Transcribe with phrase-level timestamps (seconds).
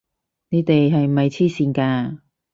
[0.49, 2.21] 你哋係咪癡線㗎！